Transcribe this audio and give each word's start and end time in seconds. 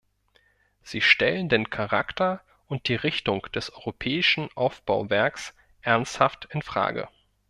Sie 0.81 0.99
stellen 0.99 1.47
den 1.47 1.69
Charakter 1.69 2.41
und 2.65 2.87
die 2.87 2.95
Richtung 2.95 3.43
des 3.53 3.71
europäischen 3.71 4.49
Aufbauwerks 4.55 5.53
ernsthaft 5.83 6.45
in 6.49 6.63
Frage. 6.63 7.07